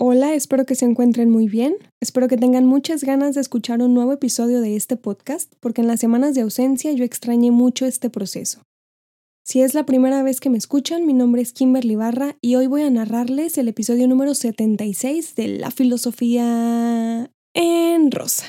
[0.00, 1.74] Hola, espero que se encuentren muy bien.
[2.00, 5.88] Espero que tengan muchas ganas de escuchar un nuevo episodio de este podcast, porque en
[5.88, 8.62] las semanas de ausencia yo extrañé mucho este proceso.
[9.44, 12.68] Si es la primera vez que me escuchan, mi nombre es Kimberly Barra y hoy
[12.68, 18.44] voy a narrarles el episodio número 76 de La Filosofía en Rosa.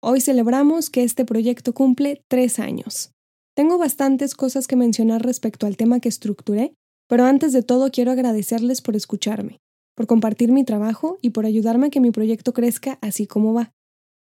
[0.00, 3.10] Hoy celebramos que este proyecto cumple tres años.
[3.56, 6.74] Tengo bastantes cosas que mencionar respecto al tema que estructuré,
[7.08, 9.58] pero antes de todo quiero agradecerles por escucharme
[9.96, 13.72] por compartir mi trabajo y por ayudarme a que mi proyecto crezca así como va.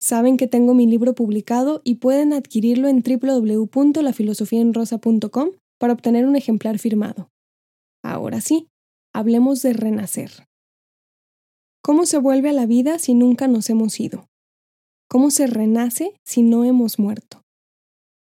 [0.00, 6.78] Saben que tengo mi libro publicado y pueden adquirirlo en www.lafilosofiaenrosa.com para obtener un ejemplar
[6.78, 7.30] firmado.
[8.04, 8.68] Ahora sí,
[9.14, 10.46] hablemos de renacer.
[11.82, 14.28] ¿Cómo se vuelve a la vida si nunca nos hemos ido?
[15.08, 17.40] ¿Cómo se renace si no hemos muerto?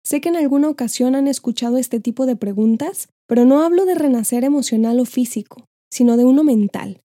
[0.03, 3.93] Sé que en alguna ocasión han escuchado este tipo de preguntas, pero no hablo de
[3.95, 7.01] renacer emocional o físico, sino de uno mental,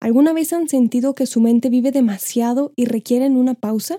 [0.00, 3.98] ¿Alguna vez han sentido que su mente vive demasiado y requieren una pausa?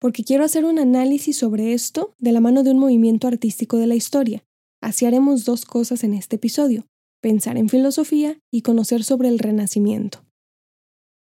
[0.00, 3.86] Porque quiero hacer un análisis sobre esto de la mano de un movimiento artístico de
[3.86, 4.42] la historia.
[4.80, 6.86] Así haremos dos cosas en este episodio,
[7.20, 10.24] pensar en filosofía y conocer sobre el renacimiento.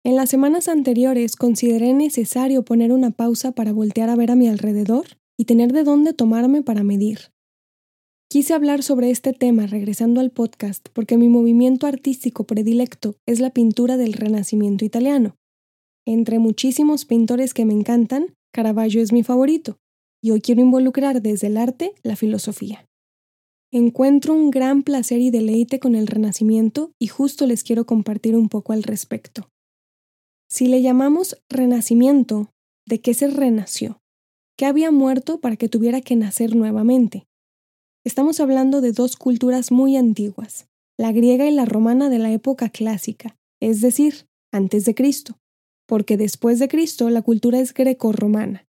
[0.04, 4.48] En las semanas anteriores consideré necesario poner una pausa para voltear a ver a mi
[4.48, 5.06] alrededor
[5.38, 7.35] y tener de dónde tomarme para medir.
[8.30, 13.52] Quise hablar sobre este tema regresando al podcast porque mi movimiento artístico predilecto es la
[13.52, 15.36] pintura del Renacimiento italiano.
[16.06, 19.78] Entre muchísimos pintores que me encantan, Caravaggio es mi favorito,
[20.24, 22.86] y hoy quiero involucrar desde el arte la filosofía.
[23.72, 28.50] Encuentro un gran placer y deleite con el Renacimiento y justo les quiero compartir un
[28.50, 29.50] poco al respecto.
[30.50, 32.52] Si le llamamos Renacimiento,
[32.88, 34.00] ¿de qué se renació?
[34.58, 37.26] ¿Qué había muerto para que tuviera que nacer nuevamente?
[38.06, 42.70] Estamos hablando de dos culturas muy antiguas, la griega y la romana de la época
[42.70, 45.40] clásica, es decir, antes de Cristo,
[45.88, 48.68] porque después de Cristo la cultura es greco-romana.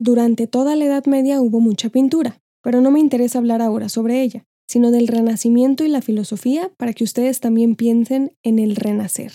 [0.00, 4.22] Durante toda la Edad Media hubo mucha pintura, pero no me interesa hablar ahora sobre
[4.22, 9.30] ella, sino del Renacimiento y la filosofía para que ustedes también piensen en el renacer.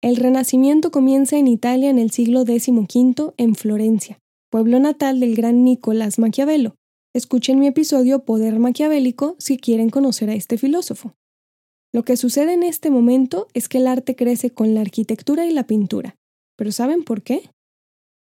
[0.00, 5.64] El Renacimiento comienza en Italia en el siglo XV en Florencia, pueblo natal del gran
[5.64, 6.76] Nicolás Maquiavelo,
[7.18, 11.16] Escuchen mi episodio Poder Maquiavélico si quieren conocer a este filósofo.
[11.92, 15.50] Lo que sucede en este momento es que el arte crece con la arquitectura y
[15.50, 16.14] la pintura.
[16.56, 17.50] ¿Pero saben por qué?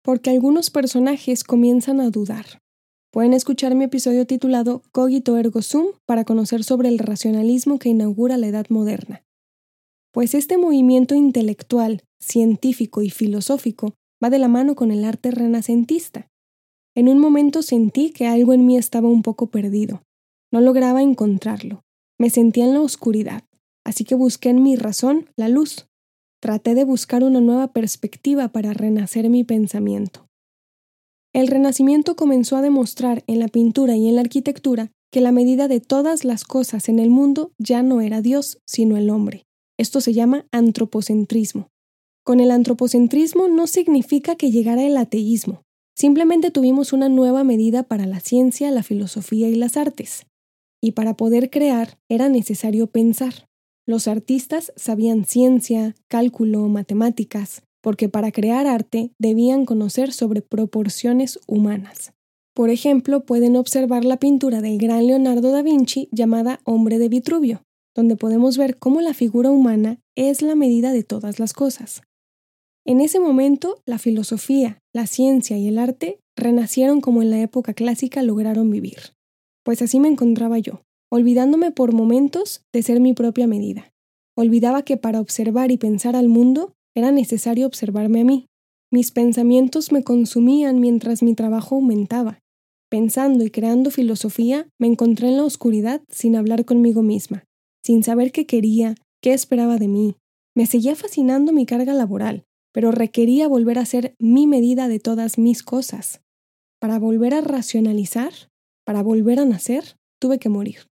[0.02, 2.62] Porque algunos personajes comienzan a dudar.
[3.12, 8.38] Pueden escuchar mi episodio titulado Cogito ergo sum para conocer sobre el racionalismo que inaugura
[8.38, 9.22] la Edad Moderna.
[10.14, 13.92] Pues este movimiento intelectual, científico y filosófico
[14.24, 16.27] va de la mano con el arte renacentista.
[16.98, 20.02] En un momento sentí que algo en mí estaba un poco perdido.
[20.52, 21.84] No lograba encontrarlo.
[22.18, 23.44] Me sentía en la oscuridad,
[23.86, 25.86] así que busqué en mi razón la luz.
[26.42, 30.26] Traté de buscar una nueva perspectiva para renacer mi pensamiento.
[31.32, 35.68] El renacimiento comenzó a demostrar en la pintura y en la arquitectura que la medida
[35.68, 39.44] de todas las cosas en el mundo ya no era Dios, sino el hombre.
[39.78, 41.68] Esto se llama antropocentrismo.
[42.24, 45.62] Con el antropocentrismo no significa que llegara el ateísmo,
[45.98, 50.26] Simplemente tuvimos una nueva medida para la ciencia, la filosofía y las artes.
[50.80, 53.48] Y para poder crear era necesario pensar.
[53.84, 62.12] Los artistas sabían ciencia, cálculo, matemáticas, porque para crear arte debían conocer sobre proporciones humanas.
[62.54, 67.62] Por ejemplo, pueden observar la pintura del gran Leonardo da Vinci llamada Hombre de Vitruvio,
[67.96, 72.02] donde podemos ver cómo la figura humana es la medida de todas las cosas.
[72.88, 77.74] En ese momento, la filosofía, la ciencia y el arte renacieron como en la época
[77.74, 79.12] clásica lograron vivir.
[79.62, 80.80] Pues así me encontraba yo,
[81.12, 83.92] olvidándome por momentos de ser mi propia medida.
[84.38, 88.46] Olvidaba que para observar y pensar al mundo era necesario observarme a mí.
[88.90, 92.38] Mis pensamientos me consumían mientras mi trabajo aumentaba.
[92.88, 97.44] Pensando y creando filosofía, me encontré en la oscuridad sin hablar conmigo misma,
[97.84, 100.16] sin saber qué quería, qué esperaba de mí.
[100.56, 105.38] Me seguía fascinando mi carga laboral, pero requería volver a ser mi medida de todas
[105.38, 106.20] mis cosas.
[106.80, 108.32] Para volver a racionalizar,
[108.84, 110.86] para volver a nacer, tuve que morir.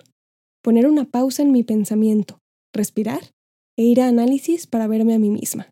[0.62, 2.39] Poner una pausa en mi pensamiento,
[2.74, 3.31] respirar
[3.77, 5.71] e ir a análisis para verme a mí misma.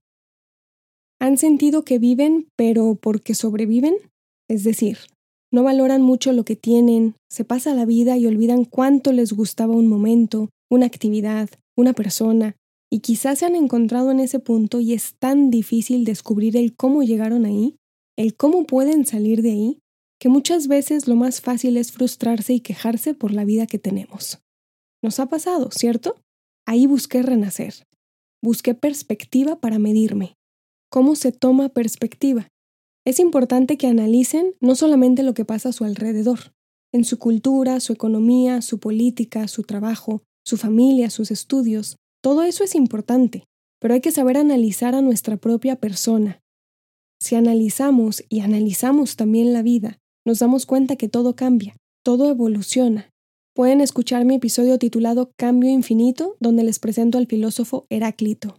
[1.20, 3.96] ¿Han sentido que viven pero porque sobreviven?
[4.48, 5.00] Es decir,
[5.52, 9.74] no valoran mucho lo que tienen, se pasa la vida y olvidan cuánto les gustaba
[9.74, 12.56] un momento, una actividad, una persona,
[12.96, 17.04] y quizás se han encontrado en ese punto y es tan difícil descubrir el cómo
[17.04, 17.76] llegaron ahí,
[18.18, 19.80] el cómo pueden salir de ahí,
[20.18, 24.40] que muchas veces lo más fácil es frustrarse y quejarse por la vida que tenemos.
[25.04, 26.16] Nos ha pasado, ¿cierto?
[26.66, 27.86] Ahí busqué renacer.
[28.42, 30.36] busqué perspectiva para medirme.
[30.90, 32.48] ¿Cómo se toma perspectiva?
[33.06, 36.54] Es importante que analicen no solamente lo que pasa a su alrededor,
[36.94, 41.98] en su cultura, su economía, su política, su trabajo, su familia, sus estudios.
[42.26, 43.44] Todo eso es importante,
[43.80, 46.42] pero hay que saber analizar a nuestra propia persona.
[47.22, 53.12] Si analizamos y analizamos también la vida, nos damos cuenta que todo cambia, todo evoluciona.
[53.54, 58.58] Pueden escuchar mi episodio titulado Cambio Infinito, donde les presento al filósofo Heráclito.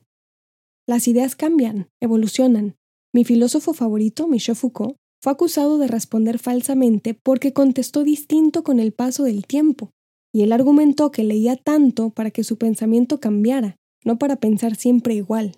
[0.86, 2.76] Las ideas cambian, evolucionan.
[3.12, 8.92] Mi filósofo favorito, Michel Foucault, fue acusado de responder falsamente porque contestó distinto con el
[8.92, 9.90] paso del tiempo,
[10.36, 15.14] y él argumentó que leía tanto para que su pensamiento cambiara, no para pensar siempre
[15.14, 15.56] igual.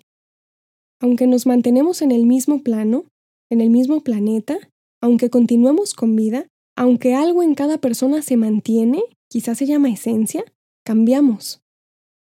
[1.01, 3.03] Aunque nos mantenemos en el mismo plano,
[3.49, 4.57] en el mismo planeta,
[5.01, 6.47] aunque continuemos con vida,
[6.77, 10.45] aunque algo en cada persona se mantiene, quizás se llama esencia,
[10.85, 11.59] cambiamos.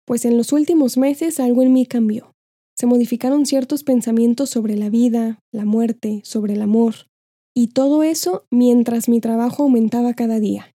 [0.06, 2.32] Pues en los últimos meses algo en mí cambió.
[2.78, 7.10] Se modificaron ciertos pensamientos sobre la vida, la muerte, sobre el amor,
[7.54, 10.75] y todo eso mientras mi trabajo aumentaba cada día.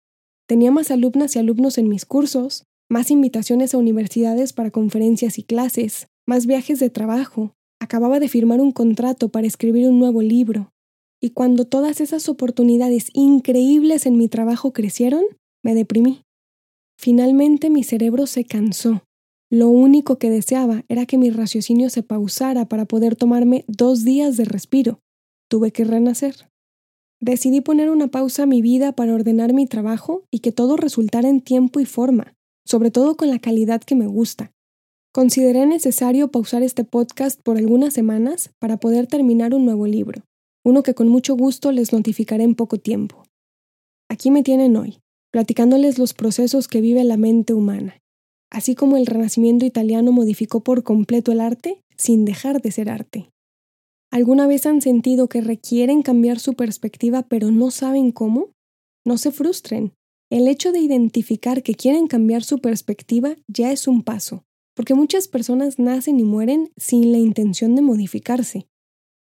[0.46, 5.43] Tenía más alumnas y alumnos en mis cursos, más invitaciones a universidades para conferencias y
[5.43, 7.52] clases, más viajes de trabajo.
[7.81, 10.70] Acababa de firmar un contrato para escribir un nuevo libro,
[11.20, 15.25] y cuando todas esas oportunidades increíbles en mi trabajo crecieron,
[15.64, 16.22] me deprimí.
[16.98, 19.02] Finalmente mi cerebro se cansó.
[19.50, 24.37] Lo único que deseaba era que mi raciocinio se pausara para poder tomarme dos días
[24.37, 25.00] de respiro.
[25.48, 26.48] Tuve que renacer.
[27.26, 31.28] Decidí poner una pausa a mi vida para ordenar mi trabajo y que todo resultara
[31.28, 32.34] en tiempo y forma,
[32.64, 34.52] sobre todo con la calidad que me gusta.
[35.12, 40.23] Consideré necesario pausar este podcast por algunas semanas para poder terminar un nuevo libro
[40.67, 43.23] uno que con mucho gusto les notificaré en poco tiempo.
[44.11, 44.99] Aquí me tienen hoy,
[45.31, 48.02] platicándoles los procesos que vive la mente humana,
[48.50, 53.31] así como el Renacimiento italiano modificó por completo el arte sin dejar de ser arte.
[54.16, 58.48] ¿Alguna vez han sentido que requieren cambiar su perspectiva pero no saben cómo?
[59.04, 59.92] No se frustren.
[60.30, 65.28] El hecho de identificar que quieren cambiar su perspectiva ya es un paso, porque muchas
[65.28, 68.66] personas nacen y mueren sin la intención de modificarse.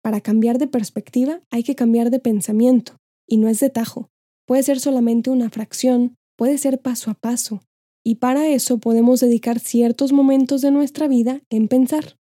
[0.03, 2.97] Para cambiar de perspectiva hay que cambiar de pensamiento,
[3.27, 4.11] y no es de tajo.
[4.45, 7.63] Puede ser solamente una fracción, puede ser paso a paso,
[8.03, 12.17] y para eso podemos dedicar ciertos momentos de nuestra vida en pensar.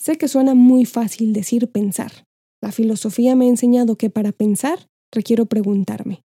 [0.00, 2.24] Sé que suena muy fácil decir pensar.
[2.62, 6.22] La filosofía me ha enseñado que para pensar requiero preguntarme.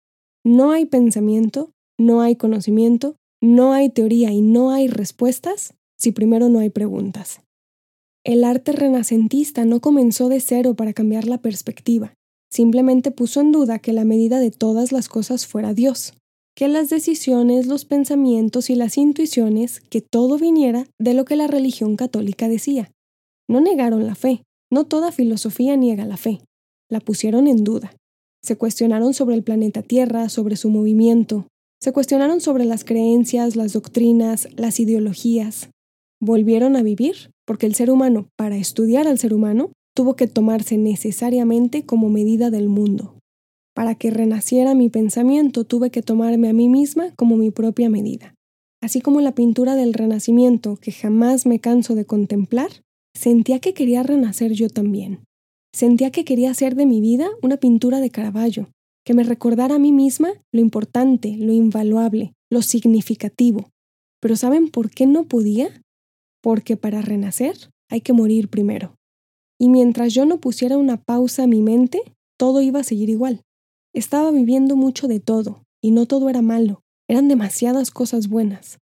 [0.44, 6.50] No hay pensamiento, no hay conocimiento, no hay teoría y no hay respuestas si primero
[6.50, 7.42] no hay preguntas.
[8.26, 12.14] El arte renacentista no comenzó de cero para cambiar la perspectiva,
[12.52, 16.14] simplemente puso en duda que la medida de todas las cosas fuera Dios,
[16.56, 21.48] que las decisiones, los pensamientos y las intuiciones, que todo viniera de lo que la
[21.48, 22.92] religión católica decía.
[23.50, 26.42] No negaron la fe, no toda filosofía niega la fe,
[26.90, 27.92] la pusieron en duda.
[28.44, 31.48] Se cuestionaron sobre el planeta Tierra, sobre su movimiento,
[31.82, 35.70] se cuestionaron sobre las creencias, las doctrinas, las ideologías.
[36.22, 40.78] Volvieron a vivir porque el ser humano, para estudiar al ser humano, tuvo que tomarse
[40.78, 43.18] necesariamente como medida del mundo.
[43.74, 48.36] Para que renaciera mi pensamiento tuve que tomarme a mí misma como mi propia medida.
[48.82, 52.70] Así como la pintura del Renacimiento, que jamás me canso de contemplar,
[53.20, 55.24] sentía que quería renacer yo también.
[55.74, 58.70] Sentía que quería hacer de mi vida una pintura de Caravaggio,
[59.06, 63.70] que me recordara a mí misma lo importante, lo invaluable, lo significativo.
[64.22, 65.82] Pero ¿saben por qué no podía?
[66.42, 67.56] porque para renacer
[67.90, 68.96] hay que morir primero.
[69.60, 72.02] Y mientras yo no pusiera una pausa a mi mente,
[72.38, 73.42] todo iba a seguir igual.
[73.94, 78.78] Estaba viviendo mucho de todo, y no todo era malo, eran demasiadas cosas buenas.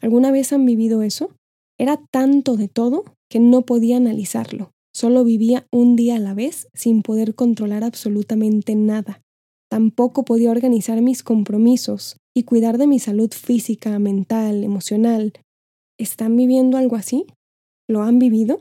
[0.00, 1.34] ¿Alguna vez han vivido eso?
[1.78, 6.68] Era tanto de todo que no podía analizarlo, solo vivía un día a la vez
[6.74, 9.22] sin poder controlar absolutamente nada.
[9.68, 15.32] Tampoco podía organizar mis compromisos y cuidar de mi salud física, mental, emocional,
[15.96, 17.26] ¿Están viviendo algo así?
[17.88, 18.60] ¿Lo han vivido?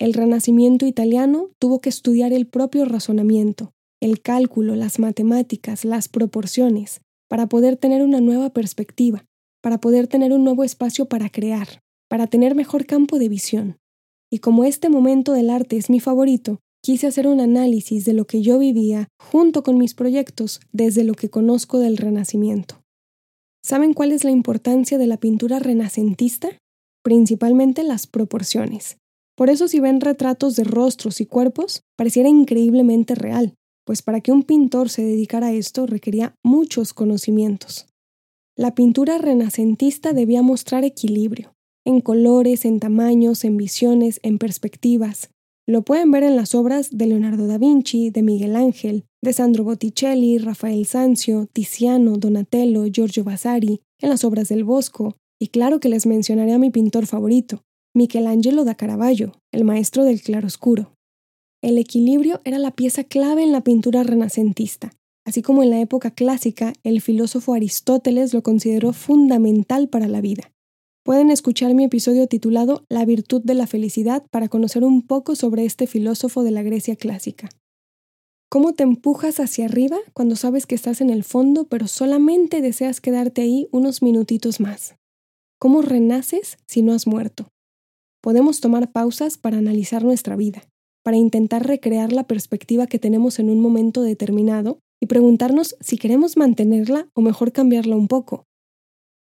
[0.00, 7.02] El renacimiento italiano tuvo que estudiar el propio razonamiento, el cálculo, las matemáticas, las proporciones,
[7.28, 9.24] para poder tener una nueva perspectiva,
[9.62, 13.78] para poder tener un nuevo espacio para crear, para tener mejor campo de visión.
[14.30, 18.26] Y como este momento del arte es mi favorito, quise hacer un análisis de lo
[18.26, 22.82] que yo vivía junto con mis proyectos desde lo que conozco del Renacimiento.
[23.64, 26.50] ¿Saben cuál es la importancia de la pintura renacentista?
[27.02, 28.98] Principalmente las proporciones.
[29.36, 34.30] Por eso si ven retratos de rostros y cuerpos, pareciera increíblemente real, pues para que
[34.30, 37.88] un pintor se dedicara a esto requería muchos conocimientos.
[38.56, 41.55] La pintura renacentista debía mostrar equilibrio,
[41.86, 45.30] en colores, en tamaños, en visiones, en perspectivas.
[45.66, 49.64] Lo pueden ver en las obras de Leonardo da Vinci, de Miguel Ángel, de Sandro
[49.64, 55.88] Botticelli, Rafael Sanzio, Tiziano, Donatello, Giorgio Vasari, en las obras del Bosco, y claro que
[55.88, 57.62] les mencionaré a mi pintor favorito,
[57.94, 60.92] Michelangelo da Caravaggio, el maestro del claroscuro.
[61.62, 64.92] El equilibrio era la pieza clave en la pintura renacentista,
[65.24, 70.52] así como en la época clásica el filósofo Aristóteles lo consideró fundamental para la vida.
[71.06, 75.64] Pueden escuchar mi episodio titulado La virtud de la felicidad para conocer un poco sobre
[75.64, 77.48] este filósofo de la Grecia clásica.
[78.50, 83.00] ¿Cómo te empujas hacia arriba cuando sabes que estás en el fondo pero solamente deseas
[83.00, 84.96] quedarte ahí unos minutitos más?
[85.60, 87.50] ¿Cómo renaces si no has muerto?
[88.20, 90.64] Podemos tomar pausas para analizar nuestra vida,
[91.04, 96.36] para intentar recrear la perspectiva que tenemos en un momento determinado y preguntarnos si queremos
[96.36, 98.44] mantenerla o mejor cambiarla un poco.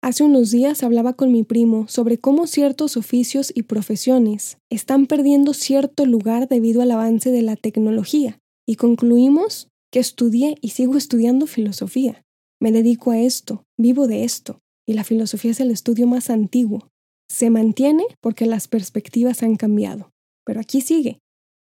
[0.03, 5.53] Hace unos días hablaba con mi primo sobre cómo ciertos oficios y profesiones están perdiendo
[5.53, 11.47] cierto lugar debido al avance de la tecnología y concluimos que estudié y sigo estudiando
[11.47, 12.23] filosofía.
[12.61, 16.89] Me dedico a esto, vivo de esto, y la filosofía es el estudio más antiguo.
[17.29, 20.11] Se mantiene porque las perspectivas han cambiado,
[20.47, 21.19] pero aquí sigue.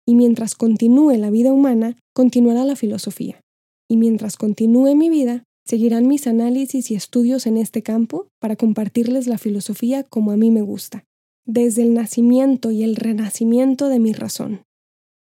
[0.07, 3.41] Y mientras continúe la vida humana, continuará la filosofía
[3.91, 9.27] y mientras continúe mi vida, seguirán mis análisis y estudios en este campo para compartirles
[9.27, 11.05] la filosofía como a mí me gusta,
[11.45, 14.63] desde el nacimiento y el renacimiento de mi razón.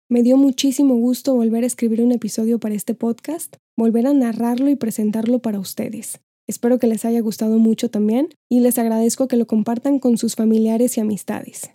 [0.09, 4.69] Me dio muchísimo gusto volver a escribir un episodio para este podcast, volver a narrarlo
[4.69, 6.19] y presentarlo para ustedes.
[6.47, 10.35] Espero que les haya gustado mucho también y les agradezco que lo compartan con sus
[10.35, 11.71] familiares y amistades.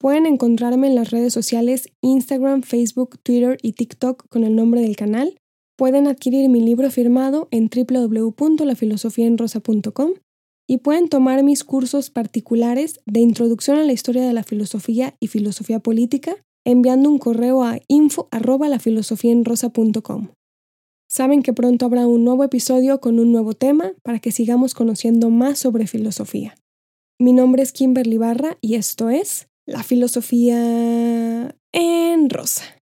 [0.00, 4.96] Pueden encontrarme en las redes sociales Instagram, Facebook, Twitter y TikTok con el nombre del
[4.96, 5.39] canal
[5.80, 10.10] Pueden adquirir mi libro firmado en www.lafilosofiaenrosa.com
[10.68, 15.28] y pueden tomar mis cursos particulares de Introducción a la Historia de la Filosofía y
[15.28, 20.28] Filosofía Política enviando un correo a info@lafilosofiaenrosa.com.
[21.08, 25.30] Saben que pronto habrá un nuevo episodio con un nuevo tema para que sigamos conociendo
[25.30, 26.56] más sobre filosofía.
[27.18, 32.79] Mi nombre es Kimberly Barra y esto es La Filosofía en Rosa.